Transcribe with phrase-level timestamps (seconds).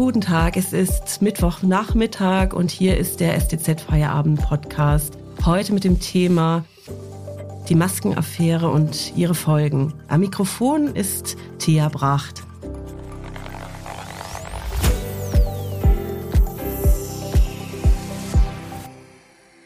[0.00, 5.18] Guten Tag, es ist Mittwochnachmittag und hier ist der STZ Feierabend Podcast.
[5.44, 6.64] Heute mit dem Thema
[7.68, 9.92] die Maskenaffäre und ihre Folgen.
[10.08, 12.44] Am Mikrofon ist Thea Bracht.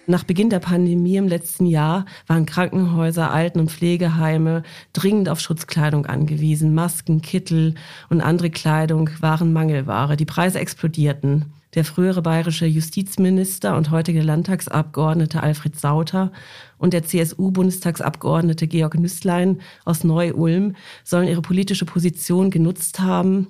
[0.07, 4.62] Nach Beginn der Pandemie im letzten Jahr waren Krankenhäuser, Alten- und Pflegeheime
[4.93, 6.75] dringend auf Schutzkleidung angewiesen.
[6.75, 7.75] Masken, Kittel
[8.11, 10.18] und andere Kleidung waren Mangelware.
[10.18, 11.54] Die Preise explodierten.
[11.75, 16.32] Der frühere bayerische Justizminister und heutige Landtagsabgeordnete Alfred Sauter
[16.77, 23.49] und der CSU-Bundestagsabgeordnete Georg Nüßlein aus Neu-Ulm sollen ihre politische Position genutzt haben,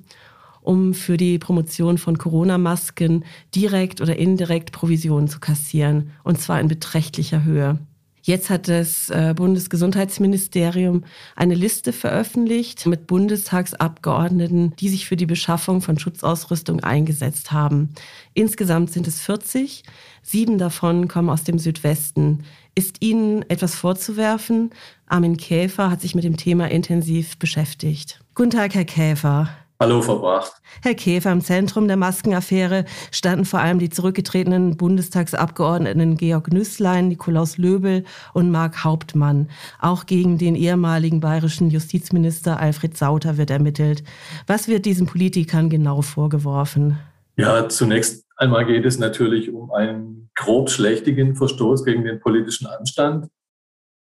[0.65, 3.25] um für die Promotion von Corona-Masken
[3.55, 7.79] direkt oder indirekt Provisionen zu kassieren, und zwar in beträchtlicher Höhe.
[8.27, 11.05] Jetzt hat das äh, Bundesgesundheitsministerium
[11.37, 17.91] eine Liste veröffentlicht mit Bundestagsabgeordneten, die sich für die Beschaffung von Schutzausrüstung eingesetzt haben.
[18.33, 19.83] Insgesamt sind es 40.
[20.23, 22.45] Sieben davon kommen aus dem Südwesten.
[22.75, 24.71] Ist Ihnen etwas vorzuwerfen?
[25.07, 28.21] Armin Käfer hat sich mit dem Thema intensiv beschäftigt.
[28.35, 29.51] Guten Tag, Herr Käfer.
[29.85, 30.51] Hallo, verbracht.
[30.83, 37.59] Herr Käfer, im Zentrum der Maskenaffäre standen vor allem die zurückgetretenen Bundestagsabgeordneten Georg Nüßlein, Nikolaus
[37.59, 39.51] Löbel und Marc Hauptmann.
[39.79, 44.05] Auch gegen den ehemaligen bayerischen Justizminister Alfred Sauter wird ermittelt.
[44.47, 46.99] Was wird diesen Politikern genau vorgeworfen?
[47.37, 53.27] Ja, zunächst einmal geht es natürlich um einen grob schlechtigen Verstoß gegen den politischen Anstand.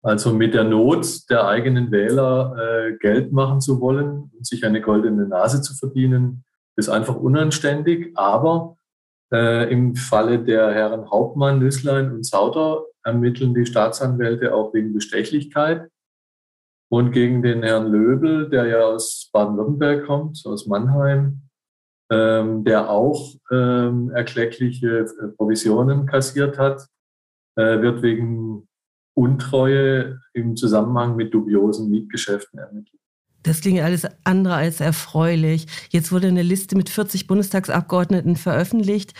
[0.05, 4.79] Also mit der Not der eigenen Wähler äh, Geld machen zu wollen und sich eine
[4.79, 6.43] goldene Nase zu verdienen,
[6.75, 8.11] ist einfach unanständig.
[8.15, 8.77] Aber
[9.33, 15.89] äh, im Falle der Herren Hauptmann, Nüßlein und Sauter ermitteln die Staatsanwälte auch wegen Bestechlichkeit.
[16.91, 21.41] Und gegen den Herrn Löbel, der ja aus Baden-Württemberg kommt, aus Mannheim,
[22.11, 26.85] ähm, der auch ähm, erkleckliche äh, Provisionen kassiert hat,
[27.55, 28.67] äh, wird wegen
[29.15, 32.99] Untreue im Zusammenhang mit dubiosen Mietgeschäften ermittelt.
[33.45, 35.67] Das klingt alles andere als erfreulich.
[35.91, 39.13] Jetzt wurde eine Liste mit 40 Bundestagsabgeordneten veröffentlicht,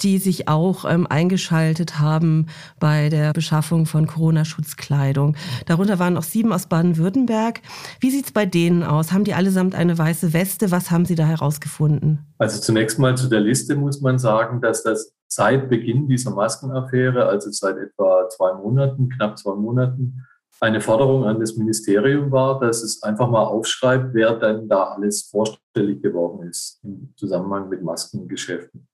[0.00, 2.46] die sich auch ähm, eingeschaltet haben
[2.78, 5.36] bei der Beschaffung von Corona-Schutzkleidung.
[5.66, 7.62] Darunter waren auch sieben aus Baden-Württemberg.
[7.98, 9.10] Wie sieht es bei denen aus?
[9.10, 10.70] Haben die allesamt eine weiße Weste?
[10.70, 12.20] Was haben Sie da herausgefunden?
[12.38, 17.26] Also zunächst mal zu der Liste muss man sagen, dass das seit Beginn dieser Maskenaffäre,
[17.26, 20.24] also seit etwa zwei Monaten, knapp zwei Monaten,
[20.60, 25.22] eine Forderung an das Ministerium war, dass es einfach mal aufschreibt, wer denn da alles
[25.22, 28.86] vorstellig geworden ist im Zusammenhang mit Maskengeschäften.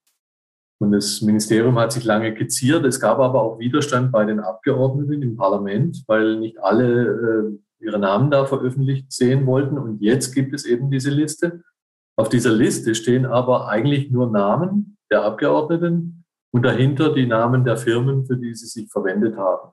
[0.82, 2.86] Und das Ministerium hat sich lange geziert.
[2.86, 7.98] Es gab aber auch Widerstand bei den Abgeordneten im Parlament, weil nicht alle äh, ihre
[7.98, 9.76] Namen da veröffentlicht sehen wollten.
[9.76, 11.62] Und jetzt gibt es eben diese Liste.
[12.16, 16.19] Auf dieser Liste stehen aber eigentlich nur Namen der Abgeordneten
[16.52, 19.72] und dahinter die Namen der Firmen, für die sie sich verwendet haben.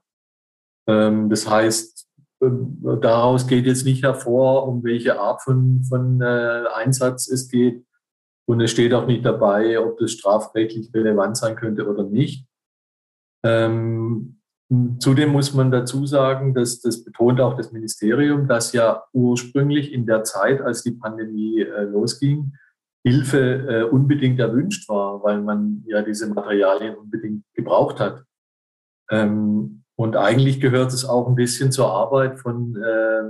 [0.88, 2.08] Ähm, das heißt,
[2.42, 7.84] ähm, daraus geht jetzt nicht hervor, um welche Art von, von äh, Einsatz es geht.
[8.48, 12.46] Und es steht auch nicht dabei, ob das strafrechtlich relevant sein könnte oder nicht.
[13.44, 14.40] Ähm,
[14.98, 20.06] zudem muss man dazu sagen, dass das betont auch das Ministerium, dass ja ursprünglich in
[20.06, 22.54] der Zeit, als die Pandemie äh, losging,
[23.08, 28.24] Hilfe äh, unbedingt erwünscht war, weil man ja diese Materialien unbedingt gebraucht hat.
[29.10, 33.22] Ähm, und eigentlich gehört es auch ein bisschen zur Arbeit von äh,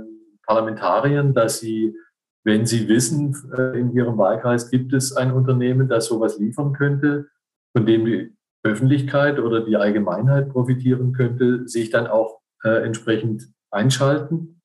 [0.45, 1.95] Parlamentariern, dass sie,
[2.43, 7.27] wenn sie wissen, äh, in ihrem Wahlkreis gibt es ein Unternehmen, das sowas liefern könnte,
[7.75, 14.61] von dem die Öffentlichkeit oder die Allgemeinheit profitieren könnte, sich dann auch äh, entsprechend einschalten.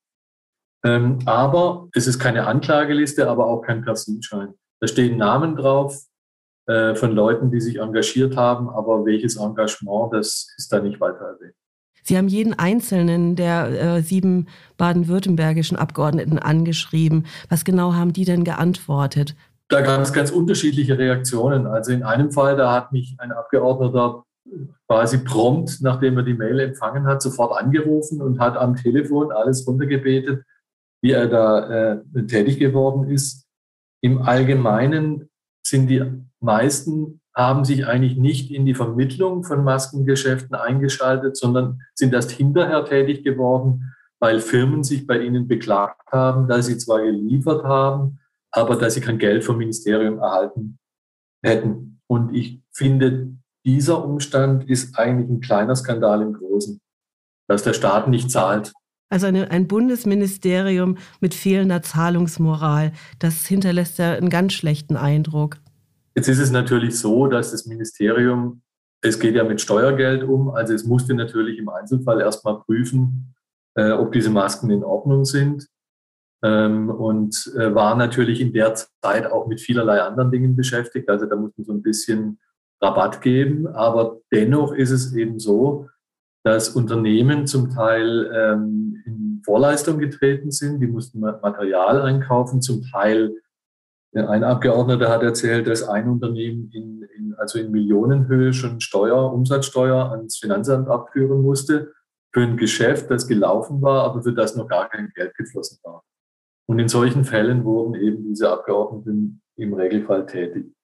[0.83, 4.53] Ähm, aber es ist keine Anklageliste, aber auch kein Personenschein.
[4.85, 5.99] Da stehen Namen drauf
[6.67, 11.25] äh, von Leuten, die sich engagiert haben, aber welches Engagement, das ist da nicht weiter
[11.25, 11.55] erwähnt.
[12.03, 14.45] Sie haben jeden einzelnen der äh, sieben
[14.77, 17.25] baden-württembergischen Abgeordneten angeschrieben.
[17.49, 19.35] Was genau haben die denn geantwortet?
[19.69, 21.65] Da gab es ganz unterschiedliche Reaktionen.
[21.65, 24.23] Also in einem Fall, da hat mich ein Abgeordneter
[24.87, 29.67] quasi prompt, nachdem er die Mail empfangen hat, sofort angerufen und hat am Telefon alles
[29.67, 30.43] runtergebetet,
[31.01, 33.44] wie er da äh, tätig geworden ist.
[34.01, 35.29] Im Allgemeinen
[35.65, 36.03] sind die
[36.39, 42.85] meisten haben sich eigentlich nicht in die Vermittlung von Maskengeschäften eingeschaltet, sondern sind erst hinterher
[42.85, 48.19] tätig geworden, weil Firmen sich bei ihnen beklagt haben, dass sie zwar geliefert haben,
[48.51, 50.79] aber dass sie kein Geld vom Ministerium erhalten
[51.43, 51.99] hätten.
[52.07, 56.79] Und ich finde, dieser Umstand ist eigentlich ein kleiner Skandal im Großen,
[57.49, 58.71] dass der Staat nicht zahlt.
[59.09, 65.57] Also eine, ein Bundesministerium mit fehlender Zahlungsmoral, das hinterlässt ja einen ganz schlechten Eindruck.
[66.15, 68.61] Jetzt ist es natürlich so, dass das Ministerium,
[69.01, 73.35] es geht ja mit Steuergeld um, also es musste natürlich im Einzelfall erstmal prüfen,
[73.75, 75.67] äh, ob diese Masken in Ordnung sind
[76.43, 81.09] ähm, und äh, war natürlich in der Zeit auch mit vielerlei anderen Dingen beschäftigt.
[81.09, 82.39] Also da muss man so ein bisschen
[82.81, 85.87] Rabatt geben, aber dennoch ist es eben so,
[86.45, 93.33] dass Unternehmen zum Teil ähm, in Vorleistung getreten sind, die mussten Material einkaufen, zum Teil
[94.13, 100.11] ein Abgeordneter hat erzählt, dass ein Unternehmen in, in, also in Millionenhöhe schon Steuer, Umsatzsteuer
[100.11, 101.91] ans Finanzamt abführen musste
[102.31, 106.03] für ein Geschäft, das gelaufen war, aber für das noch gar kein Geld geflossen war.
[106.67, 110.74] Und in solchen Fällen wurden eben diese Abgeordneten im Regelfall tätig.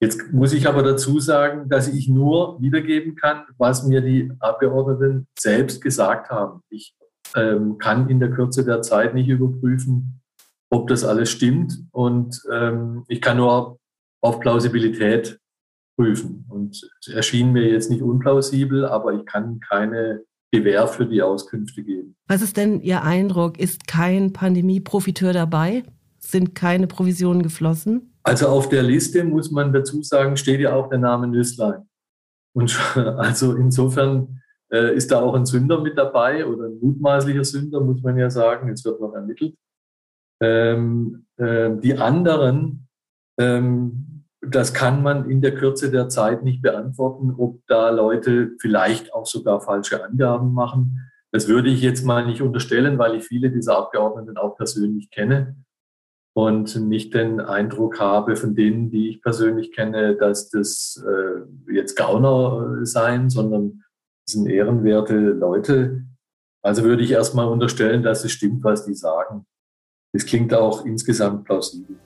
[0.00, 5.26] Jetzt muss ich aber dazu sagen, dass ich nur wiedergeben kann, was mir die Abgeordneten
[5.38, 6.62] selbst gesagt haben.
[6.70, 6.94] Ich
[7.36, 10.22] ähm, kann in der Kürze der Zeit nicht überprüfen,
[10.70, 11.84] ob das alles stimmt.
[11.90, 13.78] Und ähm, ich kann nur
[14.22, 15.38] auf Plausibilität
[15.96, 16.46] prüfen.
[16.48, 21.82] Und es erschien mir jetzt nicht unplausibel, aber ich kann keine Gewähr für die Auskünfte
[21.82, 22.16] geben.
[22.26, 23.58] Was ist denn Ihr Eindruck?
[23.58, 25.84] Ist kein Pandemie-Profiteur dabei?
[26.18, 28.09] Sind keine Provisionen geflossen?
[28.22, 31.88] Also auf der Liste muss man dazu sagen, steht ja auch der Name Nüsslein.
[32.54, 34.40] Und also insofern
[34.72, 38.30] äh, ist da auch ein Sünder mit dabei oder ein mutmaßlicher Sünder, muss man ja
[38.30, 38.68] sagen.
[38.68, 39.56] Jetzt wird noch ermittelt.
[40.42, 42.88] Ähm, äh, die anderen,
[43.38, 49.12] ähm, das kann man in der Kürze der Zeit nicht beantworten, ob da Leute vielleicht
[49.12, 51.10] auch sogar falsche Angaben machen.
[51.30, 55.56] Das würde ich jetzt mal nicht unterstellen, weil ich viele dieser Abgeordneten auch persönlich kenne
[56.32, 61.96] und nicht den Eindruck habe von denen, die ich persönlich kenne, dass das äh, jetzt
[61.96, 63.82] Gauner äh, seien, sondern
[64.28, 66.04] sind ehrenwerte Leute.
[66.62, 69.46] Also würde ich erstmal unterstellen, dass es stimmt, was die sagen.
[70.12, 71.96] Es klingt auch insgesamt plausibel.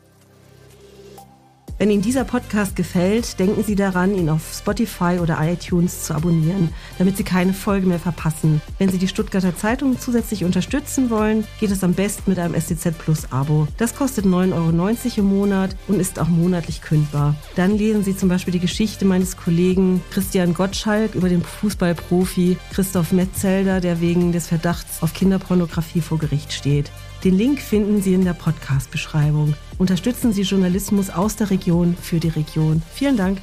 [1.77, 6.73] Wenn Ihnen dieser Podcast gefällt, denken Sie daran, ihn auf Spotify oder iTunes zu abonnieren,
[6.99, 8.63] damit Sie keine Folge mehr verpassen.
[8.79, 12.97] Wenn Sie die Stuttgarter Zeitung zusätzlich unterstützen wollen, geht es am besten mit einem STZ
[12.97, 13.67] Plus Abo.
[13.77, 17.35] Das kostet 9,90 Euro im Monat und ist auch monatlich kündbar.
[17.57, 23.11] Dann lesen Sie zum Beispiel die Geschichte meines Kollegen Christian Gottschalk über den Fußballprofi Christoph
[23.11, 26.93] Metzelder, der wegen des Verdachts auf Kinderpornografie vor Gericht steht.
[27.25, 29.55] Den Link finden Sie in der Podcast-Beschreibung.
[29.79, 32.83] Unterstützen Sie Journalismus aus der Region für die Region.
[32.93, 33.39] Vielen Dank.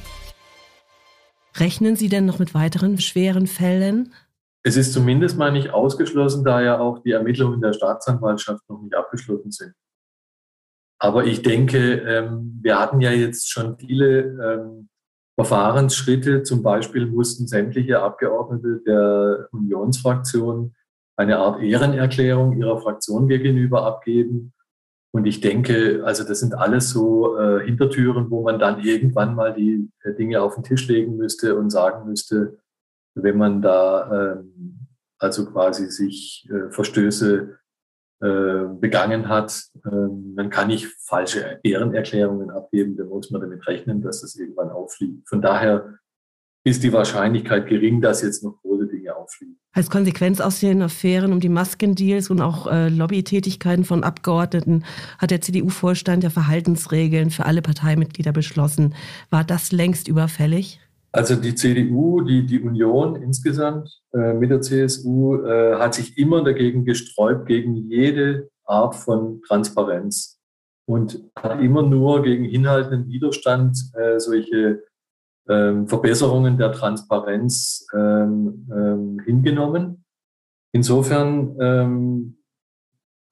[1.56, 4.14] Rechnen Sie denn noch mit weiteren schweren Fällen?
[4.62, 8.94] Es ist zumindest mal nicht ausgeschlossen, da ja auch die Ermittlungen der Staatsanwaltschaft noch nicht
[8.94, 9.74] abgeschlossen sind.
[11.00, 14.88] Aber ich denke, ähm, wir hatten ja jetzt schon viele ähm,
[15.34, 16.44] Verfahrensschritte.
[16.44, 20.72] Zum Beispiel mussten sämtliche Abgeordnete der Unionsfraktion
[21.16, 24.52] eine Art Ehrenerklärung ihrer Fraktion gegenüber abgeben.
[25.14, 29.52] Und ich denke, also das sind alles so äh, Hintertüren, wo man dann irgendwann mal
[29.52, 32.58] die äh, Dinge auf den Tisch legen müsste und sagen müsste,
[33.14, 34.86] wenn man da ähm,
[35.18, 37.58] also quasi sich äh, Verstöße
[38.22, 42.96] äh, begangen hat, ähm, dann kann ich falsche Ehrenerklärungen abgeben.
[42.96, 45.28] Da muss man damit rechnen, dass das irgendwann auffliegt.
[45.28, 45.98] Von daher
[46.64, 48.60] ist die Wahrscheinlichkeit gering, dass jetzt noch
[49.02, 49.58] Dinge auffliegen.
[49.72, 54.84] Als Konsequenz aus den Affären um die Maskendeals und auch äh, Lobbytätigkeiten von Abgeordneten
[55.18, 58.94] hat der CDU-Vorstand ja Verhaltensregeln für alle Parteimitglieder beschlossen.
[59.30, 60.80] War das längst überfällig?
[61.12, 66.42] Also die CDU, die, die Union insgesamt äh, mit der CSU äh, hat sich immer
[66.42, 70.38] dagegen gesträubt, gegen jede Art von Transparenz
[70.86, 74.82] und hat immer nur gegen hinhaltenden Widerstand äh, solche
[75.48, 80.04] ähm, Verbesserungen der Transparenz ähm, ähm, hingenommen.
[80.72, 82.38] Insofern, ähm,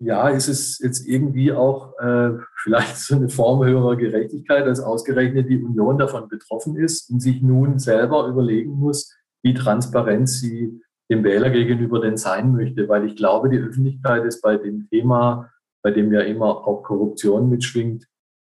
[0.02, 5.48] ja, ist es jetzt irgendwie auch äh, vielleicht so eine Form höherer Gerechtigkeit, dass ausgerechnet
[5.48, 11.24] die Union davon betroffen ist und sich nun selber überlegen muss, wie transparent sie dem
[11.24, 12.88] Wähler gegenüber denn sein möchte.
[12.88, 15.50] Weil ich glaube, die Öffentlichkeit ist bei dem Thema,
[15.82, 18.06] bei dem ja immer auch Korruption mitschwingt,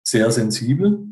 [0.04, 1.06] sehr sensibel.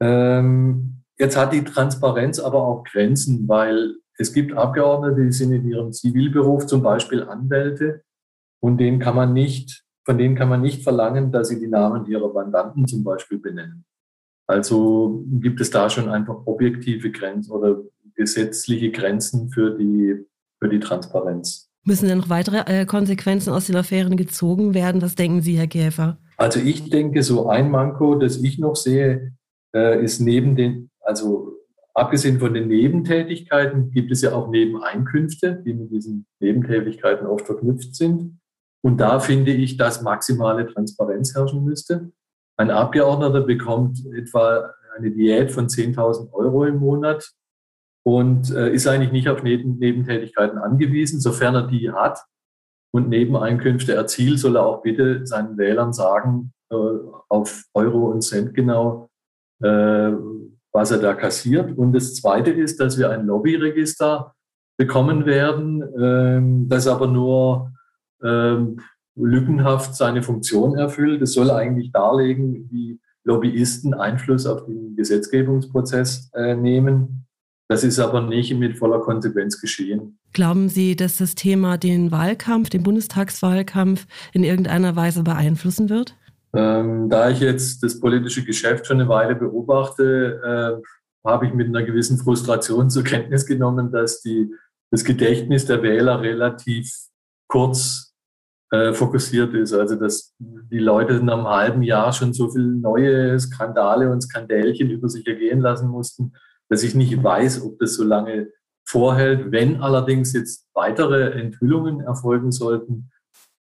[0.00, 5.68] Ähm, Jetzt hat die Transparenz aber auch Grenzen, weil es gibt Abgeordnete, die sind in
[5.68, 8.02] ihrem Zivilberuf zum Beispiel Anwälte
[8.60, 12.06] und denen kann man nicht, von denen kann man nicht verlangen, dass sie die Namen
[12.06, 13.84] ihrer Mandanten zum Beispiel benennen.
[14.46, 17.82] Also gibt es da schon einfach objektive Grenzen oder
[18.14, 20.24] gesetzliche Grenzen für die,
[20.58, 21.70] für die Transparenz.
[21.84, 25.02] Müssen denn noch weitere äh, Konsequenzen aus den Affären gezogen werden?
[25.02, 26.18] Was denken Sie, Herr Käfer?
[26.36, 29.32] Also ich denke, so ein Manko, das ich noch sehe,
[29.74, 31.56] äh, ist neben den also
[31.94, 37.94] abgesehen von den Nebentätigkeiten gibt es ja auch Nebeneinkünfte, die mit diesen Nebentätigkeiten oft verknüpft
[37.94, 38.38] sind.
[38.84, 42.12] Und da finde ich, dass maximale Transparenz herrschen müsste.
[42.58, 47.32] Ein Abgeordneter bekommt etwa eine Diät von 10.000 Euro im Monat
[48.04, 51.20] und äh, ist eigentlich nicht auf Neben Nebentätigkeiten angewiesen.
[51.20, 52.22] Sofern er die hat
[52.92, 56.76] und Nebeneinkünfte erzielt, soll er auch bitte seinen Wählern sagen, äh,
[57.28, 59.08] auf Euro und Cent genau,
[59.62, 60.12] äh,
[60.72, 61.76] was er da kassiert.
[61.76, 64.34] Und das Zweite ist, dass wir ein Lobbyregister
[64.76, 67.72] bekommen werden, ähm, das aber nur
[68.22, 68.80] ähm,
[69.16, 71.20] lückenhaft seine Funktion erfüllt.
[71.22, 77.26] Es soll eigentlich darlegen, wie Lobbyisten Einfluss auf den Gesetzgebungsprozess äh, nehmen.
[77.68, 80.18] Das ist aber nicht mit voller Konsequenz geschehen.
[80.32, 86.16] Glauben Sie, dass das Thema den Wahlkampf, den Bundestagswahlkampf in irgendeiner Weise beeinflussen wird?
[86.54, 91.68] Ähm, da ich jetzt das politische Geschäft schon eine Weile beobachte, äh, habe ich mit
[91.68, 94.50] einer gewissen Frustration zur Kenntnis genommen, dass die,
[94.90, 96.90] das Gedächtnis der Wähler relativ
[97.48, 98.14] kurz
[98.70, 99.72] äh, fokussiert ist.
[99.72, 104.90] Also dass die Leute in einem halben Jahr schon so viele neue Skandale und Skandälchen
[104.90, 106.32] über sich ergehen lassen mussten,
[106.68, 108.48] dass ich nicht weiß, ob das so lange
[108.86, 109.52] vorhält.
[109.52, 113.10] Wenn allerdings jetzt weitere Enthüllungen erfolgen sollten,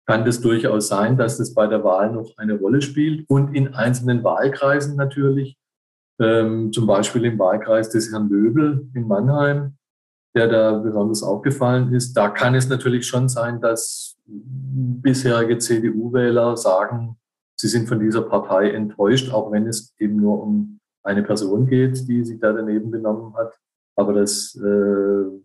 [0.05, 3.73] kann das durchaus sein, dass das bei der Wahl noch eine Rolle spielt und in
[3.73, 5.57] einzelnen Wahlkreisen natürlich,
[6.19, 9.77] ähm, zum Beispiel im Wahlkreis des Herrn Löbel in Mannheim,
[10.35, 12.13] der da besonders aufgefallen ist.
[12.13, 17.17] Da kann es natürlich schon sein, dass bisherige CDU-Wähler sagen,
[17.55, 22.07] sie sind von dieser Partei enttäuscht, auch wenn es eben nur um eine Person geht,
[22.07, 23.57] die sich da daneben benommen hat.
[23.95, 25.42] Aber das äh,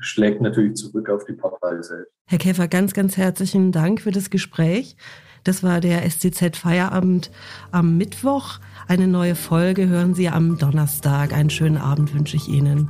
[0.00, 2.12] schlägt natürlich zurück auf die Partei selbst.
[2.26, 4.96] Herr Käfer, ganz, ganz herzlichen Dank für das Gespräch.
[5.44, 7.30] Das war der SCZ Feierabend
[7.70, 8.58] am Mittwoch.
[8.88, 11.32] Eine neue Folge hören Sie am Donnerstag.
[11.32, 12.88] Einen schönen Abend wünsche ich Ihnen.